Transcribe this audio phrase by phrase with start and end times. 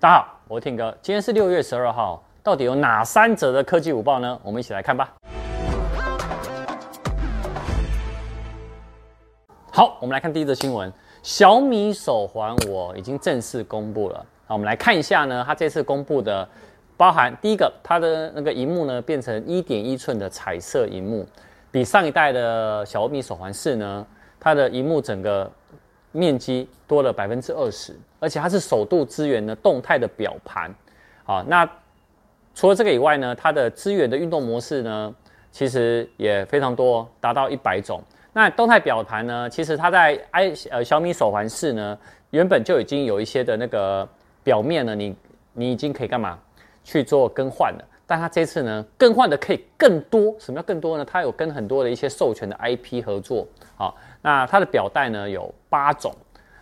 [0.00, 0.96] 大家好，我是 Tim 哥。
[1.02, 4.38] 今天是六月十二号，到底有哪三则的科技午报呢？
[4.44, 5.12] 我们一起来看吧。
[9.72, 10.92] 好，我们来看第一则新闻：
[11.24, 14.24] 小米手环我已经正式公布了。
[14.46, 16.48] 好，我们来看一下呢，它这次公布的
[16.96, 21.26] 包含第一个，它的那个荧幕呢变成一点一寸的彩色荧幕，
[21.72, 24.06] 比上一代的小米手环四呢，
[24.38, 25.50] 它的荧幕整个。
[26.12, 30.74] 面积多了百分之二十，而且它是首度支援呢动态的表盘，
[31.24, 31.68] 啊，那
[32.54, 35.14] 除了这个以外呢，它的支援的运动模式呢，
[35.50, 38.02] 其实也非常多，达到一百种。
[38.32, 41.98] 那动态表盘呢，其实它在 i 呃小米手环四呢，
[42.30, 44.08] 原本就已经有一些的那个
[44.42, 45.16] 表面呢，你
[45.52, 46.38] 你已经可以干嘛？
[46.84, 50.34] 去做更换了，但它这次呢，更换的可以更多。
[50.40, 51.04] 什么叫更多呢？
[51.04, 53.94] 它有跟很多的一些授权的 IP 合作，好。
[54.20, 56.12] 那它的表带呢有八种，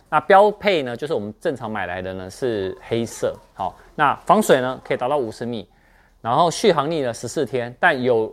[0.09, 5.67] 那标配呢就是我们正常买来的呢是黑色，好，那防水呢可以达到五十米，
[6.21, 8.31] 然后续航力呢十四天，但有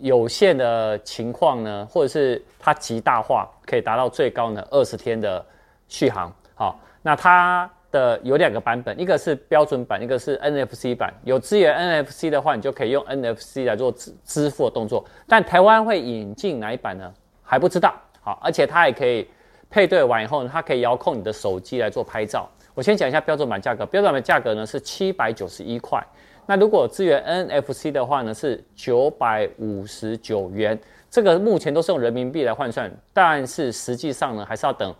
[0.00, 5.44] 有限的情况呢，或者是它极大化可以达到最高呢二十天的
[5.88, 17.12] 续航，好，那它的有两个版本，一个是标准版，一个是 NFC 版，有支援 NFC 的话，你就可以用 NFC 来做支支付的动作，但台湾会引进哪一版呢？
[17.42, 17.94] 还不知道。
[18.20, 19.28] 好，而且它也可以
[19.70, 22.48] 配对完以后呢，它可以遥控你的手机来做拍照。
[22.74, 26.04] 我先讲一下标准版价格，标准版价格呢是七百九十一块。
[26.46, 30.76] 那如果支援 NFC 的话呢是九百五十九元。
[31.10, 34.94] 这个目前都是用人民币来换算，但是实际上呢还是要等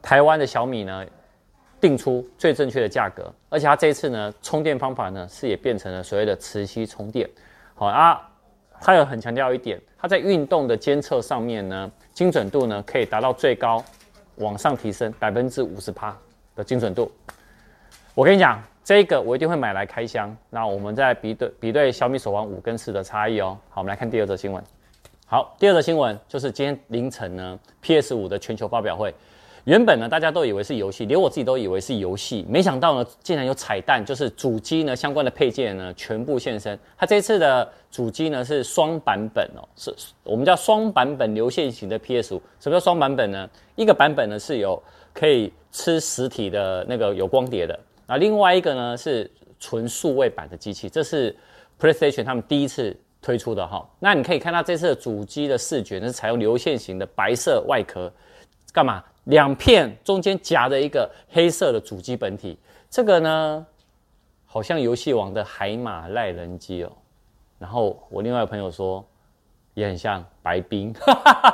[0.00, 1.04] 台湾的小米呢
[1.82, 3.30] 定出最正确的价格。
[3.50, 7.28] 而且它这一次呢充电方法呢是也变成了所谓的磁吸充电。
[7.74, 8.26] 好啊。
[8.84, 13.80] 它有很强调一点，它在运动的监测上面呢，精准度呢可以达到最高，
[14.38, 16.18] 往上提升百分之五十趴
[16.56, 17.08] 的精准度。
[18.12, 20.36] 我跟你讲，这个我一定会买来开箱。
[20.50, 23.56] 那我们再比对比对小米手环五跟四的差异哦。
[23.68, 24.60] 好，我们来看第二则新闻。
[25.26, 29.14] 好，第二则新闻就是今天凌晨呢，PS 五的全球发表会。
[29.64, 36.76] 原本呢，大家都以为是游戏，连我自己都以为是游戏，没想到呢，竟然有彩蛋，就是主机呢相关的配件呢全部现身。
[36.98, 42.40] 它这次的主机呢是双版本哦，是我们叫双版本流线型的 PS5。
[42.58, 43.48] 什么叫双版本呢？
[43.76, 44.82] 一个版本呢是有
[45.14, 49.30] 可以吃实体的那个有光碟的，啊，另外一个呢是
[49.60, 50.88] 纯数位版的机器。
[50.88, 51.34] 这是
[51.78, 53.88] PlayStation 他们第一次推出的哈。
[54.00, 58.12] 那你可以看到这次的主机的视觉呢是采用流线型的白色外壳，
[58.72, 59.04] 干嘛？
[59.24, 62.58] 两片中间夹着一个黑色的主机本体，
[62.90, 63.66] 这个呢，
[64.44, 66.92] 好像游戏王的海马赖人机哦。
[67.58, 69.04] 然后我另外一朋友说，
[69.74, 70.92] 也很像白冰。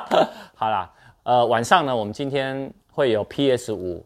[0.56, 0.91] 好啦，
[1.23, 4.03] 呃，晚上呢，我们今天会有 PS 五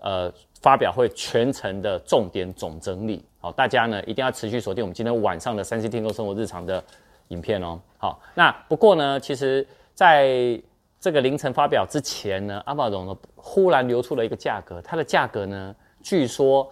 [0.00, 6.84] 呃发表会全程的重点总整理，好，大家呢一定要持续锁定我们今天晚上的三 C 听说生活日常的
[7.28, 7.80] 影片哦。
[7.96, 10.60] 好，那不过呢，其实在
[10.98, 16.68] 这个凌晨发表之前呢，阿玛总呢忽然流出了一个价格，它的价格呢，据说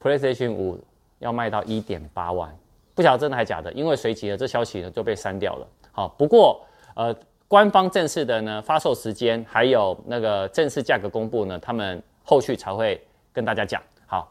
[0.00, 0.78] PlayStation 5
[1.20, 2.54] 要卖到一点八万，
[2.94, 5.66] 不晓得真的还假的，因为随即呢这消息呢就被删掉了。
[5.92, 6.60] 好，不过
[6.94, 7.14] 呃
[7.48, 13.00] 官方正式的呢发售时间还有那个正式价格公布呢，他们后续才会
[13.32, 13.80] 跟大家讲。
[14.06, 14.30] 好，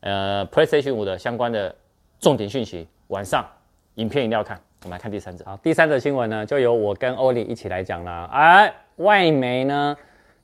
[0.00, 1.74] 呃 PlayStation 5的相关的
[2.18, 3.44] 重点讯息，晚上
[3.96, 4.60] 影片一定要看。
[4.84, 5.44] 我们来看第三则。
[5.44, 8.28] 好，第三则新闻呢，就由我跟欧里一起来讲啦。
[8.32, 9.94] 哎，外媒呢，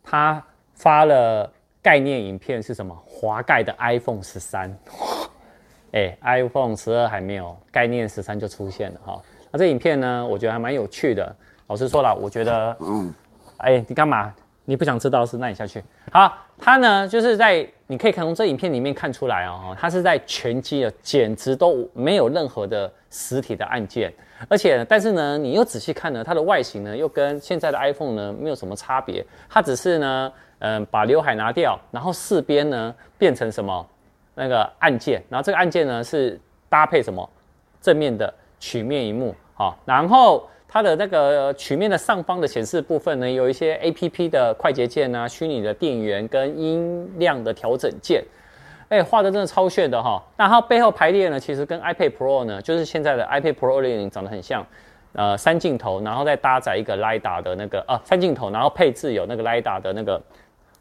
[0.04, 0.42] 他
[0.74, 2.94] 发了概念影片是什么？
[3.06, 4.76] 滑盖的 iPhone 十三。
[5.92, 9.22] 哎，iPhone 十二还没有，概念十三就出现了哈。
[9.50, 11.34] 那这影片呢，我觉得还蛮有趣的。
[11.68, 13.14] 老实说了，我觉得，嗯，
[13.56, 14.34] 哎，你干嘛？
[14.66, 15.38] 你不想知道是？
[15.38, 15.82] 那你下去。
[16.12, 24.12] 好，它呢，就是在你可以从这影片里面看出来哦，它是在全机的，简直都没有任何的实体的按键。
[24.48, 29.24] 而且，但是呢，你又仔细看呢，它的外形呢，又跟现在的 iPhone 呢没有什么差别。
[29.48, 33.86] 它只是呢，嗯、把刘海拿掉，然后四边呢变成什么
[34.34, 36.38] 那个按键，然后这个按键呢是
[36.68, 37.26] 搭配什么
[37.80, 48.24] 正面的曲面荧幕，好，然后它的那个曲面的上方的显示部分呢，有一些 APP 的快捷键啊，虚拟的电源跟音量的调整键。
[48.88, 50.22] 哎，画的真的超炫的哈！
[50.36, 54.64] 那它背后排列呢，其实跟 iPad Pro 呢，就是现在的 iPad Pro 2.0长得很像，
[55.12, 60.22] 呃，三镜头，然后再搭载一个 LIDA 的那个啊，三镜头，然后配置有那个 LIDA 的那个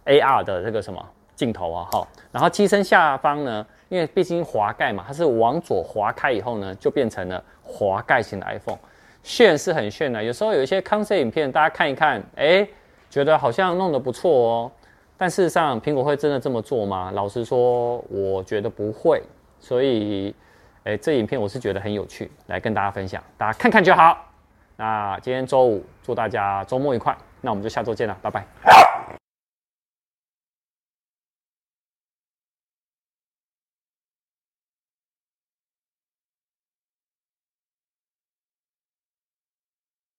[0.05, 1.03] AR 的那个什么
[1.35, 8.77] 镜头啊，哈，然后机身下方呢，因为毕竟滑盖嘛，它是往左滑开以后呢，就变成了滑盖型的 iPhone，
[9.25, 10.23] 炫是很炫的。
[10.23, 12.65] 有时候有一些康 c 影片，大家看一看，哎，
[13.09, 14.71] 觉得好像弄得不错哦。
[15.17, 17.09] 但事实上，苹果会真的这么做吗？
[17.11, 19.19] 老实说，我觉得不会。
[19.59, 20.35] 所以，
[20.83, 24.15] 哎，这影片我是觉得很有趣，来跟大家分享，大家看看就好。
[24.77, 27.17] 那今天周五，祝大家周末愉快。
[27.41, 28.84] 那我们就下周见了，拜拜。